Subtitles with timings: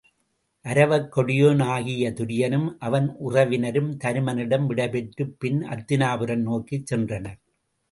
[0.65, 7.39] அரவக் கொடியோன் ஆகிய துரியனும் அவன் உறவினரும் தருமனிடம் விடை பெற்றுப் பின் அத்தினாபுரம் நோக்கிச் சென்றனர்.